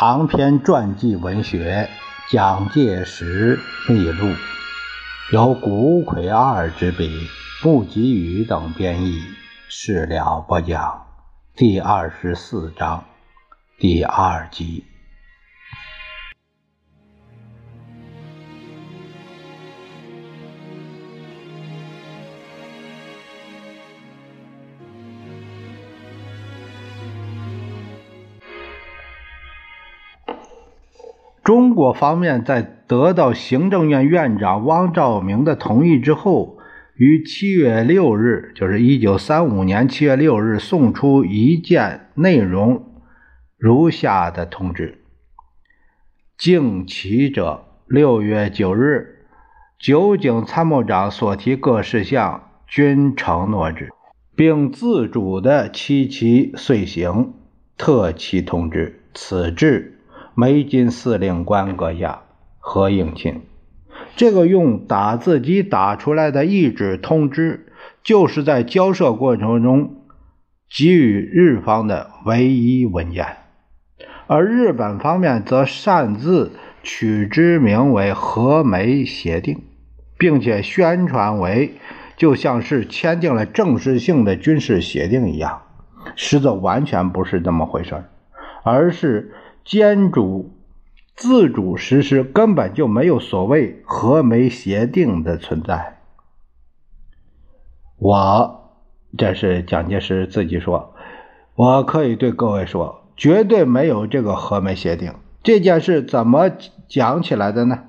[0.00, 1.90] 长篇传记文学
[2.32, 4.28] 《蒋介石秘录》，
[5.30, 7.28] 由古魁二执笔，
[7.62, 9.20] 穆吉宇等编译，
[9.68, 11.06] 事了不讲，
[11.54, 13.04] 第二十四章，
[13.78, 14.89] 第二集。
[31.42, 36.58] 中国方面在得到行政院院长汪兆铭的同意之后，
[36.94, 42.84] 于七月六日，就是一九三五年七月六日，送出一件内容
[43.56, 45.02] 如下的通知：
[46.36, 49.24] 敬启者，六月九日，
[49.78, 53.88] 九井参谋长所提各事项均承诺之，
[54.36, 57.32] 并自主的期其遂行。
[57.78, 59.99] 特其通知，此致。
[60.34, 62.22] 梅津司令官阁下
[62.58, 63.42] 何应钦，
[64.16, 67.66] 这个用打字机打出来的一纸通知，
[68.02, 70.04] 就是在交涉过程中
[70.68, 73.26] 给予日方的唯一文件，
[74.26, 79.62] 而日本方面则擅自取之名为和美协定，
[80.16, 81.74] 并且宣传为
[82.16, 85.62] 就像是签订了正式性的军事协定一样，
[86.14, 88.04] 实则完全不是这么回事
[88.62, 89.34] 而是。
[89.70, 90.50] 监主
[91.14, 96.00] 自主实施，根本就没有所谓和美协定的存在。
[97.96, 98.72] 我
[99.16, 100.92] 这是蒋介石自己说，
[101.54, 105.14] 我可以对各位说，绝对没有这个和美协定。
[105.44, 106.50] 这件事怎么
[106.88, 107.84] 讲起来的呢？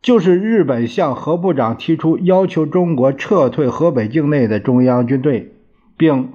[0.00, 5.54] 就是日本向何部长提出要求中国撤退河北境内的中央军队，
[5.98, 6.32] 并。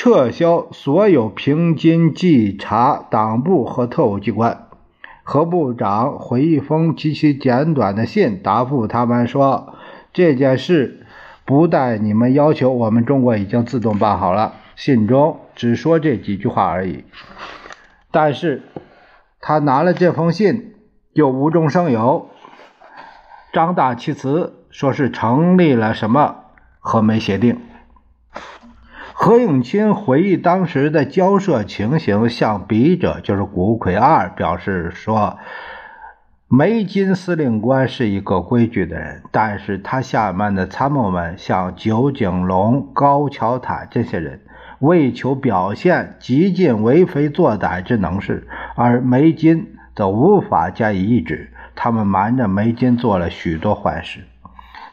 [0.00, 4.68] 撤销所有平津稽查党部和特务机关。
[5.24, 9.74] 何部长回一封极其简短的信，答复他们说
[10.14, 11.04] ：“这件事
[11.44, 17.02] 不待你们要求，我们中国已经自动办好了。”信中只说这几句话而已。
[18.12, 18.62] 但是，
[19.40, 20.76] 他拿了这封信，
[21.12, 22.30] 又无中生有，
[23.52, 26.36] 张大其词，说是成立了什么
[26.78, 27.58] 和美协定。
[29.20, 35.38] 何应钦回忆当时的交涉情形，向笔者就是谷葵二表示说
[36.46, 44.42] ：“梅津司令官是一个规矩的人，但是他下面的参谋们，像九井隆、高桥坦这些人，
[44.78, 48.46] 为求表现极尽为非作歹之能事，
[48.76, 51.52] 而梅津则无法加以抑制。
[51.74, 54.20] 他们瞒着梅津做了许多坏事。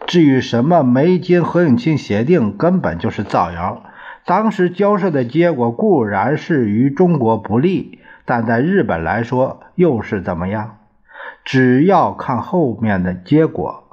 [0.08, 3.84] 至于什么梅津何应钦协定，根本就是造谣。”
[4.26, 10.80] 当时交涉的结果固然是于中国不利，但在日本来说又是怎么样？
[11.44, 13.84] 只要看后面的结果，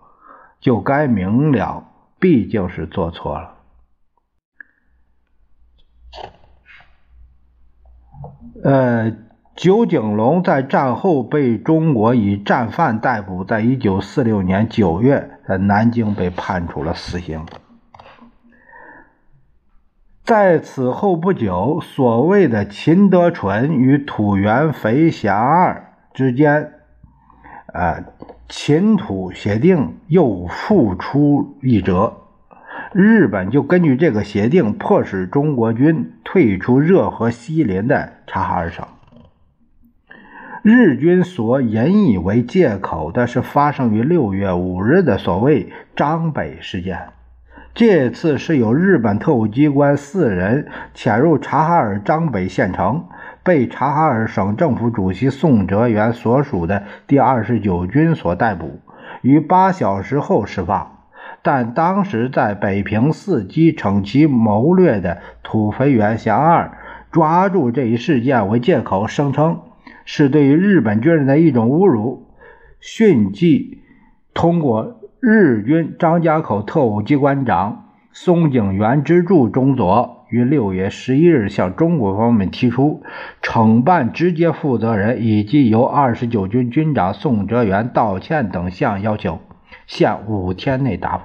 [0.58, 1.84] 就该明了，
[2.18, 3.54] 毕竟是做错了。
[8.64, 9.12] 呃，
[9.54, 17.44] 九井隆在战后被中国以战犯逮捕，在一九四六年九月在南京被判处了死刑。
[20.24, 26.74] 在此后不久，所谓的秦德纯与土原肥祥二之间，
[27.72, 28.04] 呃，
[28.48, 32.18] 秦土协定又复出一折。
[32.92, 38.86] 日本就根据这个协定，迫使中国军退出热河西邻的察哈尔省。
[40.62, 47.08] 日军所引以为借口的是发生于六月五日的所谓张北事件。
[47.74, 53.06] 这次是有日本特务机关四人潜入察哈尔张北县城，
[53.42, 58.80] 被察哈尔省政府主席宋哲元所属的第二十九军所逮捕，
[59.22, 60.98] 于八小时后释放。
[61.40, 66.76] 但当时在北平伺机逞其谋略的土肥原祥二
[67.10, 69.62] 抓住这一事件为借口，声称
[70.04, 72.28] 是对于日本军人的一种侮辱，
[72.80, 73.82] 迅即
[74.34, 74.98] 通过。
[75.24, 83.04] 日军张家口特务机关长松井元之助中佐于六月十一日向中国方面提出，
[83.40, 89.38] 惩办直接负责人以及由二十九军军长宋哲元道歉等项要求，
[89.86, 91.24] 限五天内答复。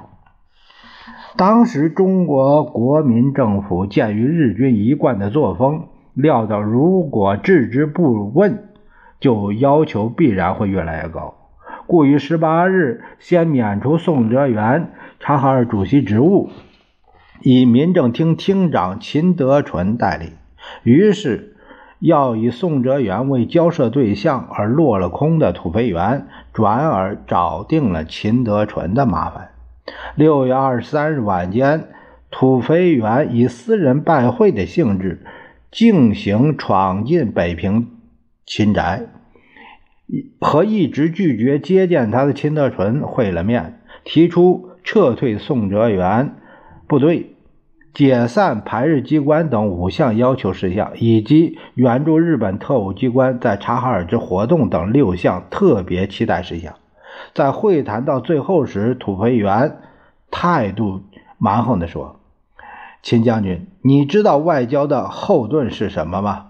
[1.35, 8.69] 当时中国国民政府鉴于日军一贯的作风，料到如果置之不问，
[9.19, 11.36] 就要求必然会越来越高。
[11.87, 16.49] 故于十八日先免除宋哲元察哈尔主席职务，
[17.41, 20.33] 以民政厅厅长秦德纯代理。
[20.83, 21.55] 于是
[21.99, 29.49] 要以宋哲元为交涉对象而落了空的土肥原，转而找定了秦德纯的麻烦。
[30.15, 31.87] 六月二十三日晚间，
[32.29, 35.25] 土肥原以私人拜会的性质，
[35.71, 37.87] 径行闯进北平
[38.45, 39.03] 秦宅，
[40.39, 46.35] 和一直拒绝接见他的秦德纯会了面，提出撤退宋哲元
[46.87, 47.33] 部队。
[47.93, 56.75] 解散排日机关等五项要求事项，以及援助日本特务机关在察哈尔之活动等六项特别期待事项，
[57.33, 59.79] 在会谈到最后时，土肥原
[60.29, 61.01] 态度
[61.39, 62.19] 蛮横地说
[63.01, 66.46] ：“秦将军，你知道外交的后盾是什么吗？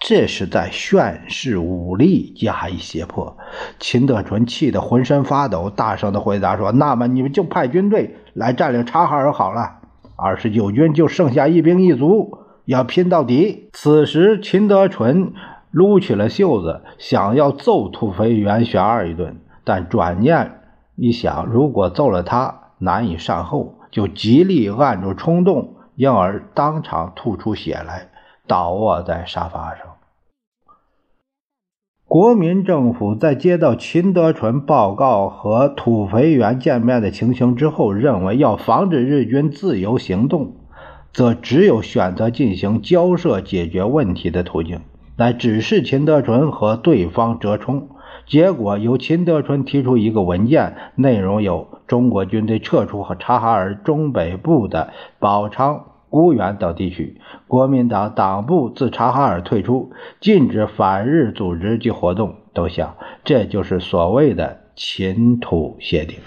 [0.00, 3.36] 这是在炫示武力，加以胁迫。”
[3.78, 9.76] 秦德纯气得浑身发抖，大声地回答说：“那么你们就派军队来占领察哈尔好了。”
[10.16, 13.70] 二十九军就剩下一兵一卒，要拼到底。
[13.72, 15.32] 此时，秦德纯
[15.70, 20.60] 撸起了袖子，想要揍土肥原玄二一顿，但转念
[20.96, 28.08] 一想，如果揍了他，难以善后，就极力按住冲动，因而当场吐出血来，
[28.46, 29.86] 倒卧在沙发上。
[32.10, 40.56] 国民政府在接到秦德纯报告和土肥原见面的情形之后，认为要防止日军自由行动，
[41.12, 44.80] 则只有选择进行交涉解决问题的途径，
[45.16, 47.90] 来指示秦德纯和对方折冲。
[48.26, 54.90] 结果由秦德纯提出一个文件，内容有中国军队撤出和察哈尔中北部的
[55.20, 55.84] 保昌。
[56.10, 66.18] 沽源等地区，国民党党部自察哈尔退出，禁止反日组织及活动都想，这就是所谓的秦土协定。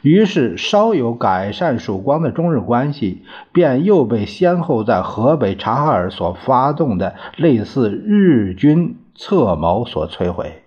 [0.00, 10.62] 于是，稍有改善曙光的中日关系，便又被先后在河北察哈尔所发动的类似日军策谋所摧毁。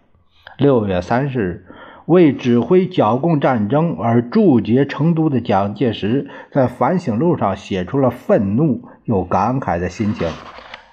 [0.57, 1.66] 六月三十日。
[2.07, 10.25] 为指挥剿共战争而驻节成都的蒋介石，在反省录上写出了愤怒又感慨的心情。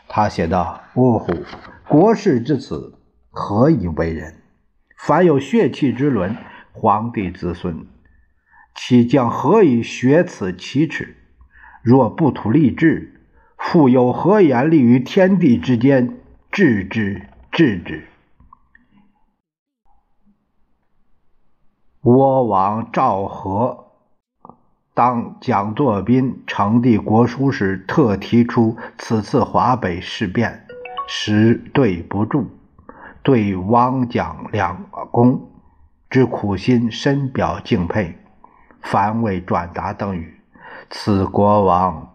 [0.09, 1.33] 他写道：“呜呼！
[1.87, 2.95] 国事至此，
[3.31, 4.35] 何以为人？
[4.99, 6.37] 凡有血气之伦，
[6.73, 7.87] 皇帝子孙，
[8.75, 11.15] 其将何以学此奇耻？
[11.81, 13.21] 若不图立志，
[13.57, 16.17] 复有何言立于天地之间？
[16.51, 17.23] 治之，
[17.53, 18.03] 治之。”
[22.05, 23.87] 倭王赵和
[24.93, 30.67] 当蒋作斌呈递国书时，特提出此次华北事变
[31.09, 32.47] 实对不住，
[33.23, 35.51] 对汪蒋两公
[36.11, 38.19] 之苦心深表敬佩，
[38.83, 40.39] 凡未转达等语。
[40.91, 42.15] 此国王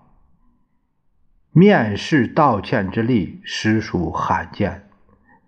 [1.52, 4.88] 面世道歉之力，实属罕见，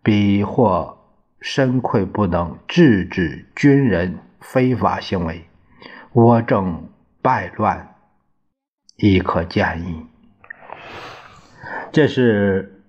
[0.02, 0.98] 彼或
[1.40, 4.18] 深愧不能制止军人。
[4.42, 5.46] 非法行为，
[6.14, 6.90] 倭政
[7.22, 7.96] 败乱，
[8.98, 10.08] 亦可见矣。
[11.92, 12.82] 这是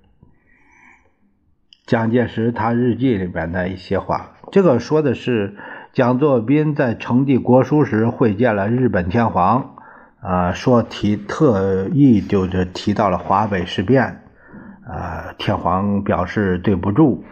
[1.84, 4.32] 蒋介石他日记里边的一些话。
[4.50, 5.56] 这个说的是
[5.92, 9.76] 蒋作斌在呈递国书时会见了日本天皇，
[10.20, 14.22] 啊，说提特意就是提到了华北事变，
[14.86, 17.24] 啊，天皇表示对不住，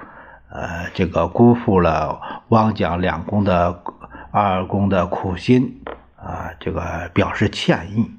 [0.50, 3.82] 呃，这个辜负了汪蒋两公的。
[4.32, 5.82] 二公的苦心
[6.16, 8.10] 啊，这个表示歉意。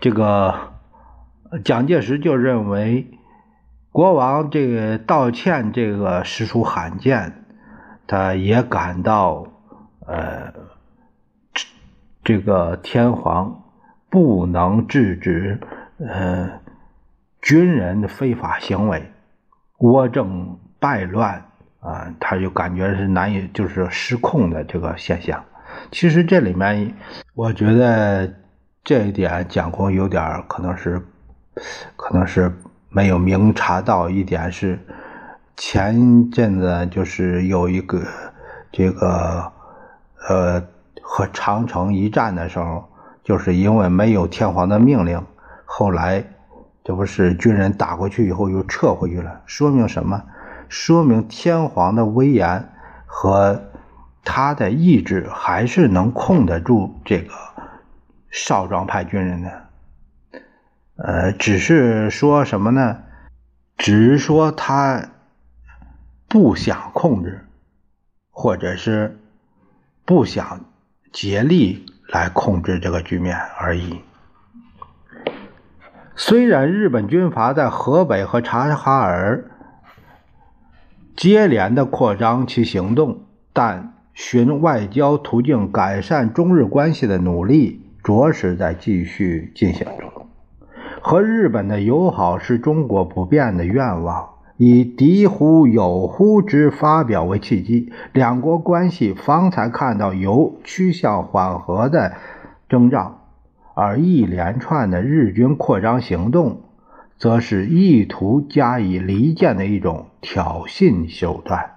[0.00, 0.72] 这个
[1.64, 3.10] 蒋介石就认为
[3.90, 7.44] 国王这个道歉，这个实属罕见，
[8.06, 9.46] 他也感到
[10.06, 10.52] 呃，
[12.22, 13.64] 这个天皇
[14.08, 15.60] 不能制止
[15.98, 16.60] 呃
[17.42, 19.10] 军人的非法行为，
[19.78, 21.47] 倭政败乱。
[21.80, 25.42] 啊，他就感觉是难以，就是失控的这个现象。
[25.92, 26.92] 其实这里面，
[27.34, 28.32] 我觉得
[28.82, 31.00] 这一点蒋公有点可能是，
[31.96, 32.52] 可能是
[32.88, 34.78] 没有明察到一点是，
[35.56, 38.02] 前阵子就是有一个
[38.72, 39.52] 这个
[40.28, 40.62] 呃
[41.00, 42.88] 和长城一战的时候，
[43.22, 45.24] 就是因为没有天皇的命令，
[45.64, 46.24] 后来
[46.82, 50.20] 这不是军人打过去以后又撤回去了，说明什么？
[50.68, 52.70] 说明天皇的威严
[53.06, 53.64] 和
[54.24, 57.32] 他的意志还是能控得住这个
[58.30, 59.66] 少壮派军人的，
[60.96, 62.98] 呃，只是说什么呢？
[63.78, 65.08] 只是说他
[66.28, 67.46] 不想控制，
[68.30, 69.18] 或者是
[70.04, 70.64] 不想
[71.12, 74.02] 竭力来控制这个局面而已。
[76.16, 79.44] 虽然日本军阀在河北和察哈尔
[81.18, 83.22] 接连的扩张其行动，
[83.52, 90.08] 但寻外交途径改善中日关系的努力着实在继续进行中。
[91.02, 94.28] 和日本的友好是中国不变的愿望。
[94.58, 102.12] 以敌乎友乎之发表为契机，两国关系方才看到有趋向缓和的
[102.68, 103.18] 征兆，
[103.74, 106.62] 而一连串的日军扩张行动，
[107.18, 111.74] 则是意图加以离间的一种挑衅手段。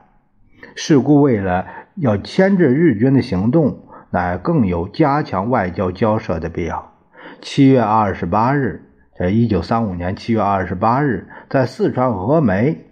[0.76, 3.80] 是故，为了要牵制日军的行动，
[4.10, 6.94] 乃更有加强外交交涉的必要。
[7.42, 8.88] 七月二十八日。
[9.14, 12.86] 在一九三五年七月二十八日，在四川峨眉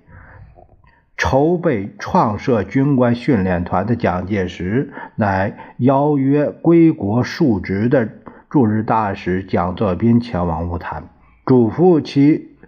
[1.18, 8.08] 筹备创设军官训练团的蒋介石，乃邀约归国述职的
[8.48, 11.10] 驻日大使蒋作斌前往晤谈，
[11.50, 12.60] 嘱咐其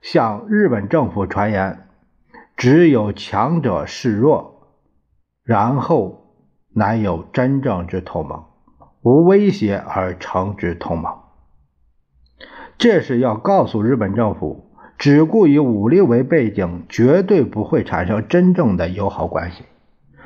[0.00, 1.86] 向日本政府传言：
[2.56, 4.66] 只有强者示弱，
[5.44, 6.34] 然后
[6.74, 8.42] 乃有真正之同盟，
[9.02, 11.14] 无威胁而成之同盟。
[12.78, 19.62] 这是要告诉日本政府，只顾以武力为背景，绝对不会产生真正的友好关系。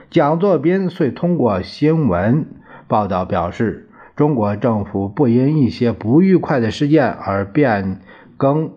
[0.08, 2.46] 蒋作斌遂通过新闻
[2.88, 3.89] 报道表示，
[4.20, 8.00] 中国政府不因一些不愉快的事件而变
[8.36, 8.72] 更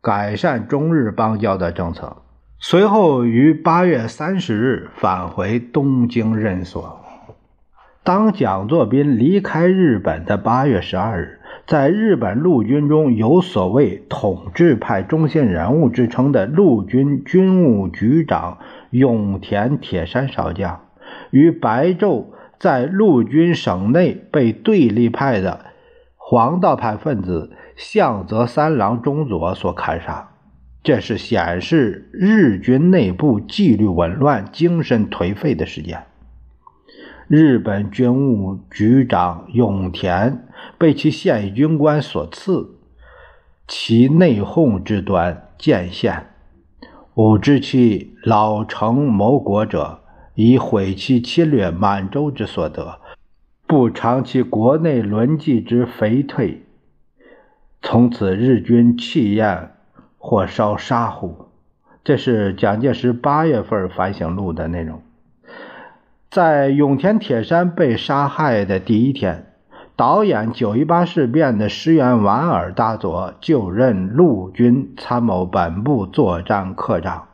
[0.00, 2.16] 改善中日邦交的政策。
[2.58, 7.00] 随后于八月三十日返回东京任所。
[8.02, 11.38] 当蒋作斌离开日本的八月十二日。
[11.66, 18.56] 在日本陆军中有所谓统治派中心人物之称的陆军军务局长
[18.88, 20.80] 永田铁山少将，
[21.30, 22.24] 与白昼
[22.58, 25.66] 在陆军省内被对立派的
[26.16, 30.30] 黄道派分子相泽三郎中佐所砍杀，
[30.82, 36.04] 这是显示日军内部纪律紊乱、精神颓废的事件。
[37.26, 40.44] 日本军务局长永田。
[40.76, 42.78] 被其现役军官所刺，
[43.68, 46.26] 其内讧之端渐现。
[47.14, 49.97] 吾知其老成谋国者，
[50.40, 53.00] 以毁其侵略满洲之所得，
[53.66, 56.62] 不偿其国内沦寂之肥退。
[57.82, 59.72] 从此日军弃焰
[60.16, 61.48] 或烧沙湖？
[62.04, 65.02] 这是蒋介石八月份反省录的内容。
[66.30, 69.46] 在永田铁山被杀害的第一天。
[69.96, 77.26] 导演九一八事变的石原莞尔大佐就任陆军参谋本部作战课长，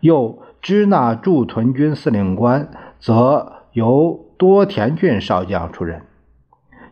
[0.00, 2.68] 又支那驻屯军司令官，
[2.98, 6.02] 则由多田骏少将出任。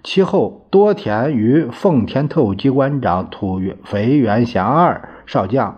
[0.04, 5.76] 其后，多田与奉天特务机关长土肥原祥二少将、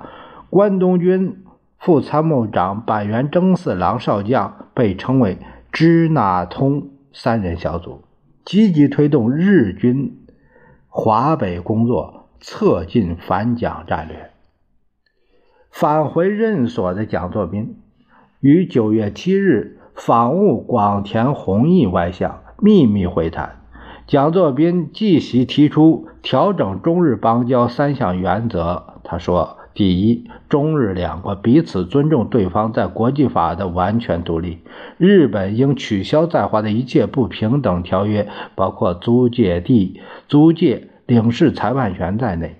[0.50, 1.42] 关东军
[1.78, 5.38] 副参谋长板垣征四郎少将被称为
[5.72, 8.02] 支那通三人小组。
[8.44, 10.18] 积极推动日军
[10.88, 14.32] 华北工作，策进反蒋战略。
[15.70, 17.78] 返回任所的蒋作斌
[18.46, 23.56] 于九月七日访晤广田弘毅外相，秘密会谈。
[24.06, 29.00] 蒋作斌继续提出调整中日邦交三项原则。
[29.02, 29.58] 他说。
[29.74, 34.60] 第一，中日两国彼此尊重对方在国际法的完全独立。
[34.96, 42.56] 日本应取消在华的一切不平等条约，包括租借地、租借领事裁判权在内。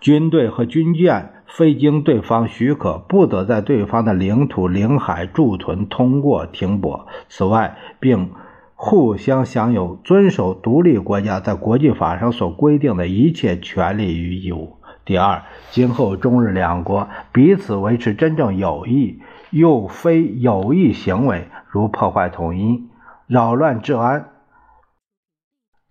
[0.00, 7.06] 军队和军舰非经对方许可，不得在对方的领土、领海驻屯、通过、停泊。
[7.28, 8.30] 此外，并
[8.74, 14.78] 互相享有遵守独立国家在国际法上所规定的一切权利与义务。
[15.04, 22.88] 第二，今后中日两国彼此维持真正友谊，又非有意行为，如破坏统一、
[23.26, 24.30] 扰乱治安、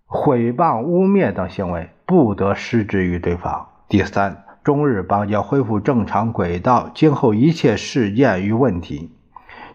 [0.06, 3.68] 毁谤污蔑等行为，不得施之于对方。
[3.88, 9.10] 第三，中日邦交恢复正常轨道，今后一切事件与问题，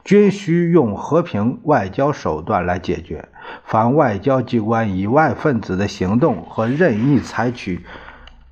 [0.05, 3.27] 均需用和平外交手段来解决。
[3.65, 7.81] 凡外交机关以外分子的行动和任意采取。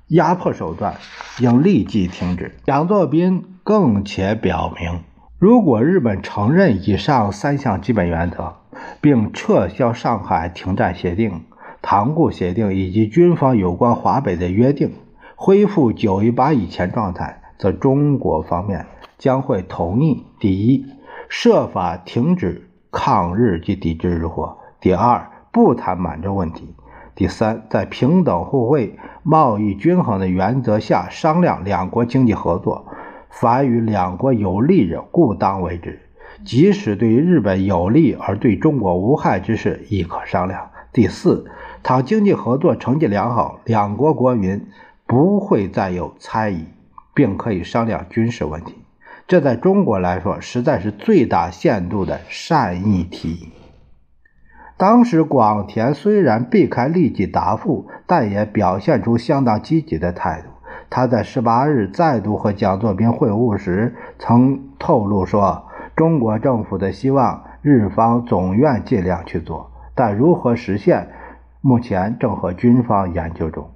[0.08, 0.94] 压迫手段
[1.40, 2.54] 应立即停止。
[2.64, 5.00] 蒋作斌更且表明，
[5.40, 8.54] 如果日本承认以上三项基本原则，
[9.00, 11.42] 并撤销上海停战协定、
[11.82, 14.92] 塘沽协定以及军方有关华北的约定，
[15.38, 18.86] 恢复九一八以前状态，则中国方面
[19.18, 20.86] 将会同意：第一，
[21.28, 26.74] 设法停止抗日及抵制日货；第二，不谈满洲问题。
[27.14, 32.86] 第三，在平等互惠、贸易均衡的原则下商量两国经济合作，
[33.28, 36.00] 凡与两国有利者，故当为之。
[36.46, 40.70] 即使对日本有利而对中国无害之事，亦可商量。
[40.92, 41.44] 第四，
[41.82, 44.66] 倘经济合作成绩良好，两国国民
[45.06, 46.66] 不会再有猜疑，
[47.14, 48.74] 并可以商量军事问题。
[49.28, 53.52] 这在中国来说，实在是最大限度的善意提议。
[54.76, 60.48] 当时广田虽然避开立即答复，但也表现出相当积极的态度。
[60.90, 65.64] 他在十八日再度和蒋作斌会晤时，曾透露说。
[65.96, 71.08] 中国政府的希望，日方总愿尽量去做，但如何实现，
[71.62, 73.70] 目前正和军方研究中。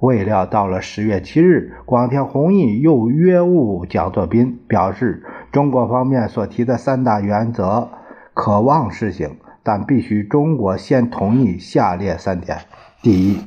[0.00, 7.88] 未料到了十月七日，广田弘毅又约晤蒋作斌，表示中国方面所提的三大原则
[8.34, 12.58] 可望实行，但必须中国先同意下列三点：
[13.00, 13.38] 第一，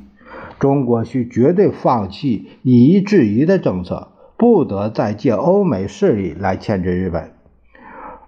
[0.60, 7.32] 中国需绝对放弃以夷制夷的政策，不得再借欧美势力来牵制日本。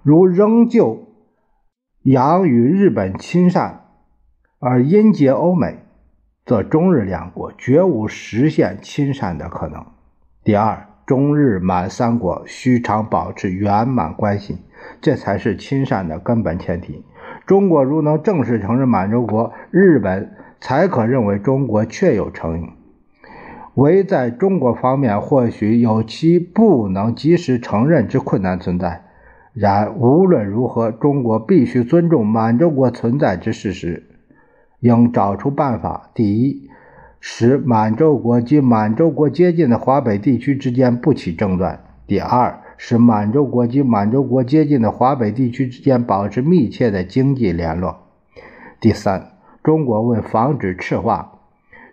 [0.04, 1.08] 如仍旧
[2.04, 3.82] 养与日本亲善，
[4.60, 5.80] 而因结欧美，
[6.52, 9.86] 则中日两国绝无实现亲善的可能。
[10.44, 14.58] 第二，中日满三国须常保持圆满关系，
[15.00, 17.06] 这才是亲善的根本前提。
[17.46, 22.66] 中国如能正式承认满洲国，日本才可认为中国确有诚意。
[23.76, 29.06] 唯在中国方面，或许有其不能及时承认之困难存在。
[29.54, 34.04] 然无论如何，中国必须尊重满洲国存在之事实，
[34.82, 36.70] 应找出办法：第一，
[37.20, 47.96] 使满洲国及满洲国接近的华北地区之间不起争端；第二，使满洲国及满洲国接近的华北地区之间保持密切的经济联络；
[48.80, 49.32] 第三，
[49.64, 51.40] 中国为防止赤化，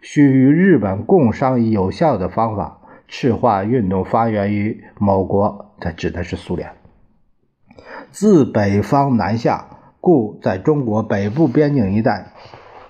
[0.03, 2.75] 需与日本共商议有效的方法。
[3.11, 6.73] 赤化运动发源于某国，它指的是苏联。
[8.11, 12.33] 自北方南下，故在中国北部边境一带，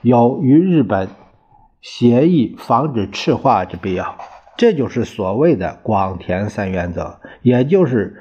[0.09, 1.11] 有与日本
[1.83, 4.16] 协议防止赤化之必要。
[4.57, 8.16] 这就是所谓的广田三原则，也就是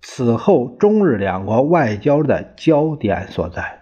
[0.00, 3.80] 此后中日两国外交的焦点所在。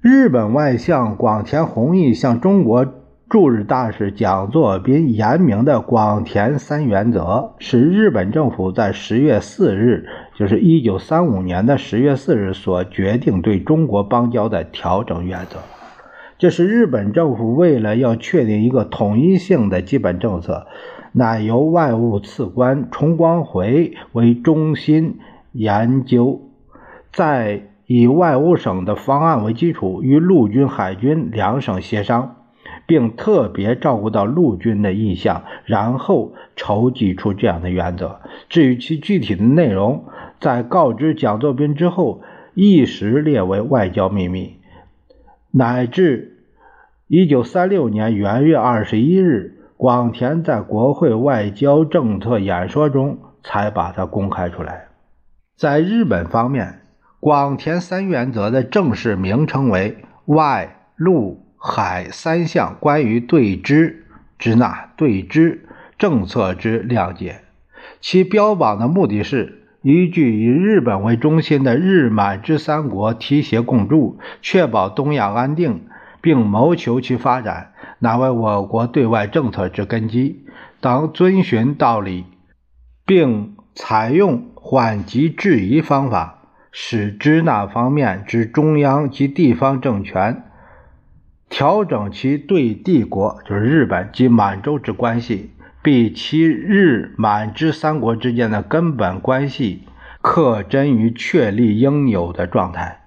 [0.00, 2.94] 日本外相广田弘毅向中国。
[3.30, 10.06] 驻日大使蒋作斌言明的广田三原则，是日本政府在十月四日，
[10.38, 15.58] 就是一九三五年的十月四日所决定对中国邦交的调整原则。
[16.38, 20.68] 这是日本政府为了要确定一个统一性的基本政策，
[21.10, 25.18] 乃由外务次官重光回为中心
[25.50, 26.40] 研究，
[27.12, 32.36] 在以外务省的方案为基础，与陆军、海军两省协商。
[32.86, 38.20] 并特别照顾到陆军的意向，然后筹集出这样的原则。
[38.48, 40.04] 至于其具体的内容，
[40.40, 42.22] 在告知蒋作斌之后，
[42.54, 44.58] 一时列为外交秘密，
[45.50, 46.44] 乃至
[47.06, 54.88] 一九三六年元月二十一日，广田在国会外交政策演说中才把它公开出来。
[55.56, 56.82] 在日本方面，
[57.20, 61.44] 广田三原则的正式名称为外陆。
[61.60, 63.96] 海三项关于对峙
[64.38, 65.58] 之那对峙
[65.98, 67.40] 政策之谅解，
[68.00, 75.86] 其标榜的目的是依据以日本为中心的日满之三国提携共筑，确保东亚安定，
[76.20, 80.44] 并谋求其发展，乃为我国对外政策之根基。
[80.80, 82.24] 当遵循道理，
[83.06, 90.44] 并采用缓急制宜方法，使支那方面之中央及地方政权。
[91.48, 95.50] 调整其对帝国，就是日本及满洲之关系，
[95.88, 99.84] 比其日满之三国之间的根本关系，
[100.20, 103.00] 克真于确立应有的状态，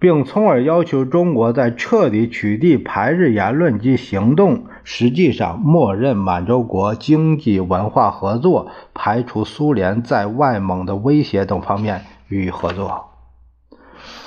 [0.00, 13.10] 并从而要求中国在彻底取缔排日言论及行动，实际上默认满洲国经济文化合作，排除苏联在外蒙的威胁等方面予以合作。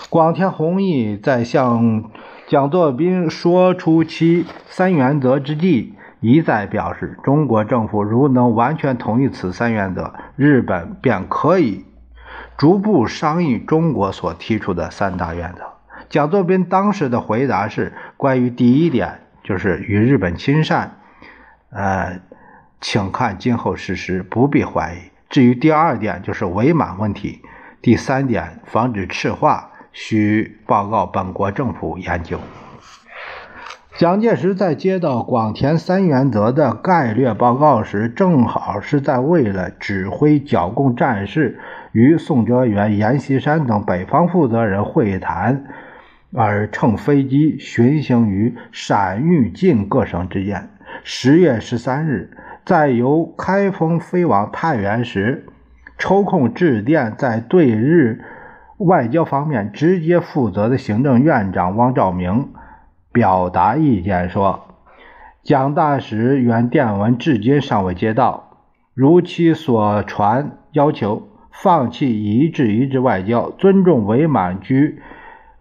[0.10, 2.06] 广田弘毅在向。
[2.46, 11.84] 蒋作斌说出其三原则之际，一再表示，中国政府如能完全同意此三原则，日本便可以
[12.58, 15.66] 逐步商议中国所提出的三大原则。
[16.08, 20.94] 蒋作斌当时的回答是：关于第一点，就是与日本亲善，
[21.72, 22.22] 呃，
[22.80, 27.42] 请看今后事实，不必怀疑；至于第二点，就是伪满问题；
[27.82, 29.70] 第三点，防止赤化。
[29.96, 32.40] 需报告本国政府研究。
[33.96, 41.60] 蒋介石在接到广田三原则的概略报告时，正好是在为了指挥剿共战事，
[41.92, 45.66] 与宋哲元、阎锡山等北方负责人会谈，
[46.34, 50.70] 而乘飞机巡行于陕豫晋各省之间。
[51.04, 55.46] 十月十三日，在由开封飞往太原时，
[56.00, 58.22] 抽空致电在对日
[58.78, 62.50] 外交方面直接负责的行政院长汪兆铭。
[63.14, 64.66] 表达意见说，
[65.44, 68.58] 蒋大使原电文至今尚未接到，
[68.96, 75.02] 如其所传要求放弃一致一致外交，尊重伪满居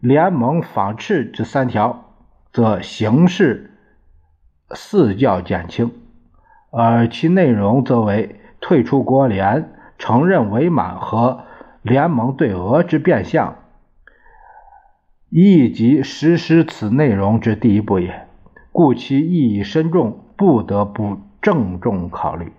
[0.01, 2.07] 联盟仿制这三条，
[2.53, 3.75] 则形势
[4.71, 5.91] 四较减轻；
[6.71, 11.45] 而其内容则为退出国联、承认伪满和
[11.83, 13.57] 联盟对俄之变相。
[15.35, 18.27] 亦即实施此内容之第一步也，
[18.71, 22.53] 故其意义深重，不得不郑重考虑。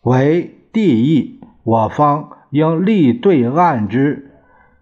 [0.00, 4.30] 为第一，我方应立对岸之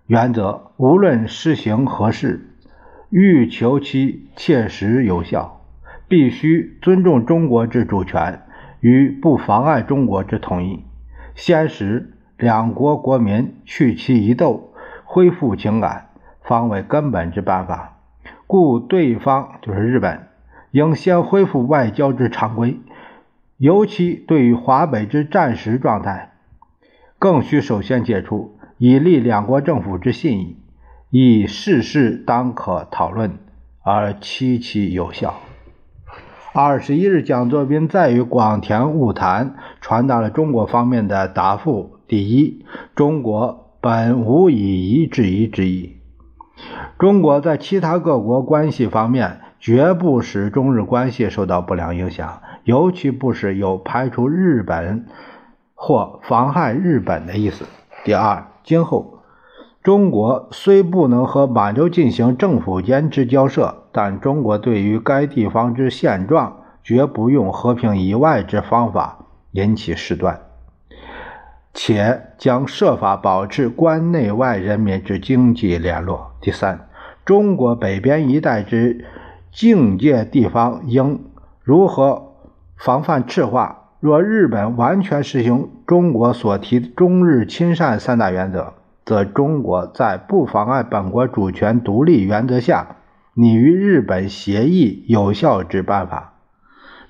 [0.07, 2.51] 原则，无论施行何事，
[3.11, 5.61] 欲求其切实有效，
[6.07, 8.43] 必须尊重中国之主权，
[8.79, 10.85] 与不妨碍中国之统一，
[11.35, 16.11] 先使两国国民去其一斗，恢复情感。
[16.45, 17.99] 方为根本之办法，
[18.47, 20.29] 故对方就是日本，
[20.71, 22.79] 应先恢复外交之常规，
[23.57, 26.33] 尤其对于华北之战时状态，
[27.19, 30.57] 更需首先解除，以立两国政府之信义，
[31.11, 33.39] 以事事当可讨论，
[33.83, 35.35] 而期其有效。
[36.53, 45.94] 二十一日，蒋作斌在与广田晤谈，传达了中国方面的答复：第一，中国本无以夷制夷之意。
[46.99, 55.07] 中国在其他各国关系方面，绝不使中日关系受到不良影响，尤其不是有排除日本
[55.75, 57.65] 或妨害日本的意思。
[58.05, 59.19] 第二，今后
[59.83, 70.41] 中国虽不能和满洲进行政府间之交涉，但中国对于该地方之现状，绝不用和平以外之方法引起事端。
[71.75, 76.31] 且将设法保持关内外人民之经济联络。
[76.41, 76.89] 第三，
[77.25, 79.05] 中国北边一带之
[79.53, 81.25] 境界地方应
[81.63, 82.33] 如何
[82.77, 83.81] 防范赤化？
[84.01, 92.97] 若日本完全实行中国所提中日亲善三大原则，则中国在不妨碍本国主权独立原则下，
[93.33, 96.34] 拟与日本协议有效之办法。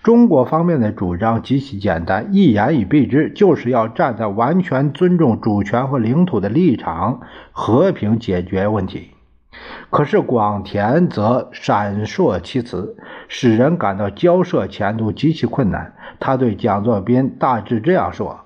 [0.05, 7.21] 中国方面的主张极其简单，一言以蔽之，就是要站在完全尊重主权和领土的立场，
[7.53, 9.13] 和平解决问题。
[9.89, 15.95] 可是广田则闪烁其词，使人感到交涉前途极其困难。
[16.21, 18.41] 他对蒋作斌大致这样说：“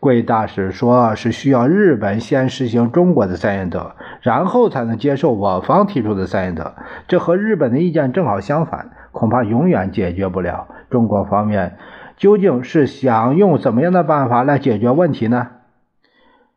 [0.00, 6.74] 贵大使说是需要日本先实行中国的三原则，然后才能接受我方提出的三原则，
[7.08, 10.68] 这和日本的意见正好相反。”恐怕永远解决不了。
[10.88, 11.78] 中国方面
[12.16, 15.48] 究竟是想用怎么样的办法来解决问题呢？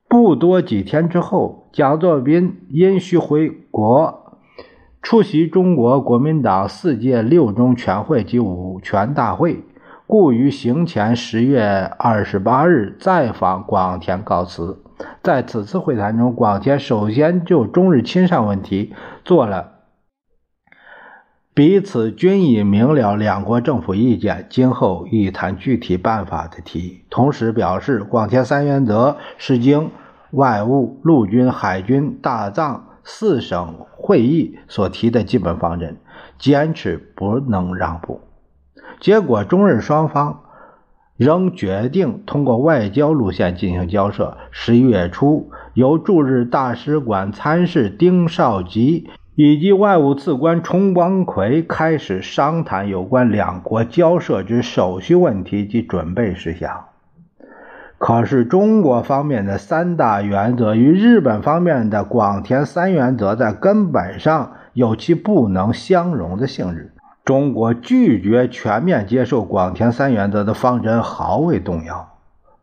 [0.07, 4.37] 不多几天之后，蒋作斌因需回国
[5.01, 9.63] 出席中国国民党四届六中全会及五全大会，
[10.05, 14.83] 故于行前十月二十八日再访广田告辞。
[15.21, 18.93] 在此次会谈中，广田首先就中日亲善问题
[19.25, 19.72] 做了。
[21.55, 27.01] 彼此均已明了两国政府意见，今后欲谈具体办法的提议。
[27.11, 29.91] 同时表示，广田三原则是经
[30.31, 35.97] 外务、陆军、海军、大藏四省会议所提的基本方针，
[36.39, 38.21] 坚持不能让步。
[38.99, 40.39] 结果，中日双方
[41.17, 44.37] 仍决定通过外交路线进行交涉。
[44.49, 49.07] 十一月初，由驻日大使馆参事丁绍吉。
[49.35, 56.85] 以及外务次官崇光葵开始商谈有关两国交涉之手续问题及准备事项。
[57.97, 66.91] 可是，中国方面的三大原则与日本方面的广田三原则在根本上有其不能相容的性质。
[67.23, 72.12] 中国拒绝全面接受广田三原则的方针毫未动摇。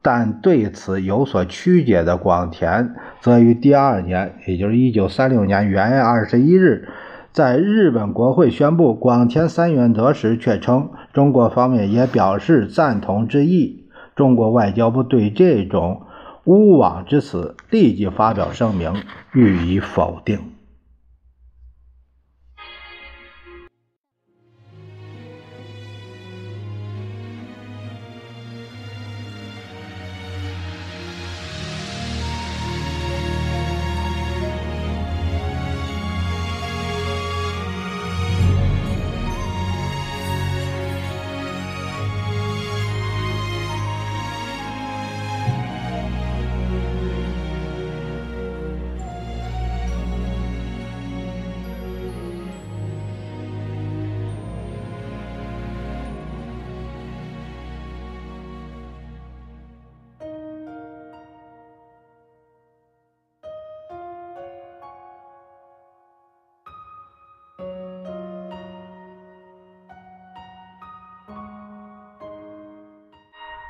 [0.03, 6.89] 但对此有所曲解的广田，则于第二年，也就是一九三六年元月二十一日，
[7.33, 13.89] 在日本国会宣布广田三原则时，却称中国方面也表示赞同之意。
[14.17, 16.03] 中国外交部对这种
[16.45, 18.95] 诬枉之词立即发表声明，
[19.35, 20.39] 予以否定。